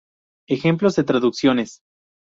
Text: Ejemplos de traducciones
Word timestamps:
Ejemplos 0.49 0.95
de 0.95 1.03
traducciones 1.03 1.81